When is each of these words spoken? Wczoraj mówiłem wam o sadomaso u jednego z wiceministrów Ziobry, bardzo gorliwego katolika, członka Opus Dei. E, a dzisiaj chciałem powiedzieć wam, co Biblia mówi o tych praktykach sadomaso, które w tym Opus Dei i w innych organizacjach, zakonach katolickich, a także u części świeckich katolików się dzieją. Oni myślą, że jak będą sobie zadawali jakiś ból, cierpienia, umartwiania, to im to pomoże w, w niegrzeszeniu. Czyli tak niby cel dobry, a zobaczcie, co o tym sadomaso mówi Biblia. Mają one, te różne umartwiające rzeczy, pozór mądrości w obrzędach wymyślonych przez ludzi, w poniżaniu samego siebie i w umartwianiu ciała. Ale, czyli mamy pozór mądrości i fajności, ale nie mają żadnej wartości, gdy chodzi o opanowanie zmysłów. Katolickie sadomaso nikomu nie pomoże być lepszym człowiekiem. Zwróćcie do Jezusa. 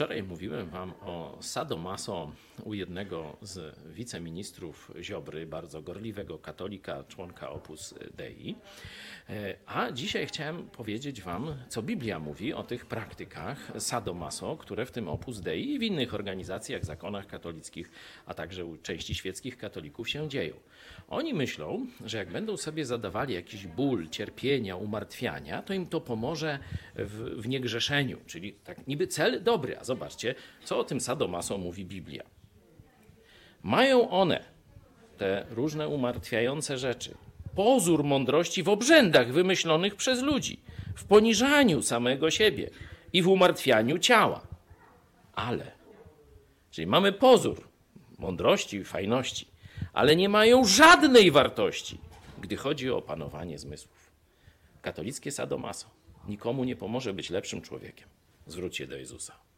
Wczoraj 0.00 0.22
mówiłem 0.22 0.70
wam 0.70 0.92
o 1.00 1.38
sadomaso 1.40 2.32
u 2.64 2.74
jednego 2.74 3.36
z 3.42 3.78
wiceministrów 3.88 4.90
Ziobry, 5.00 5.46
bardzo 5.46 5.82
gorliwego 5.82 6.38
katolika, 6.38 7.04
członka 7.04 7.50
Opus 7.50 7.94
Dei. 8.16 8.56
E, 9.30 9.56
a 9.66 9.92
dzisiaj 9.92 10.26
chciałem 10.26 10.68
powiedzieć 10.68 11.22
wam, 11.22 11.54
co 11.68 11.82
Biblia 11.82 12.18
mówi 12.18 12.52
o 12.54 12.62
tych 12.62 12.86
praktykach 12.86 13.72
sadomaso, 13.78 14.56
które 14.56 14.86
w 14.86 14.90
tym 14.90 15.08
Opus 15.08 15.40
Dei 15.40 15.74
i 15.74 15.78
w 15.78 15.82
innych 15.82 16.14
organizacjach, 16.14 16.84
zakonach 16.84 17.26
katolickich, 17.26 17.90
a 18.26 18.34
także 18.34 18.64
u 18.64 18.76
części 18.76 19.14
świeckich 19.14 19.56
katolików 19.56 20.08
się 20.08 20.28
dzieją. 20.28 20.54
Oni 21.08 21.34
myślą, 21.34 21.86
że 22.04 22.18
jak 22.18 22.30
będą 22.30 22.56
sobie 22.56 22.86
zadawali 22.86 23.34
jakiś 23.34 23.66
ból, 23.66 24.08
cierpienia, 24.08 24.76
umartwiania, 24.76 25.62
to 25.62 25.74
im 25.74 25.86
to 25.86 26.00
pomoże 26.00 26.58
w, 26.94 27.42
w 27.42 27.48
niegrzeszeniu. 27.48 28.18
Czyli 28.26 28.52
tak 28.52 28.86
niby 28.86 29.06
cel 29.06 29.42
dobry, 29.42 29.78
a 29.78 29.84
zobaczcie, 29.84 30.34
co 30.64 30.78
o 30.78 30.84
tym 30.84 31.00
sadomaso 31.00 31.58
mówi 31.58 31.84
Biblia. 31.84 32.22
Mają 33.62 34.10
one, 34.10 34.44
te 35.18 35.46
różne 35.50 35.88
umartwiające 35.88 36.78
rzeczy, 36.78 37.14
pozór 37.60 38.04
mądrości 38.04 38.62
w 38.62 38.68
obrzędach 38.68 39.32
wymyślonych 39.32 39.94
przez 39.94 40.22
ludzi, 40.22 40.60
w 40.96 41.04
poniżaniu 41.04 41.82
samego 41.82 42.30
siebie 42.30 42.70
i 43.12 43.22
w 43.22 43.28
umartwianiu 43.28 43.98
ciała. 43.98 44.40
Ale, 45.32 45.72
czyli 46.70 46.86
mamy 46.86 47.12
pozór 47.12 47.68
mądrości 48.18 48.76
i 48.76 48.84
fajności, 48.84 49.46
ale 49.92 50.16
nie 50.16 50.28
mają 50.28 50.64
żadnej 50.64 51.30
wartości, 51.30 51.98
gdy 52.40 52.56
chodzi 52.56 52.90
o 52.90 52.96
opanowanie 52.96 53.58
zmysłów. 53.58 54.10
Katolickie 54.82 55.32
sadomaso 55.32 55.86
nikomu 56.28 56.64
nie 56.64 56.76
pomoże 56.76 57.12
być 57.12 57.30
lepszym 57.30 57.62
człowiekiem. 57.62 58.08
Zwróćcie 58.46 58.86
do 58.86 58.96
Jezusa. 58.96 59.49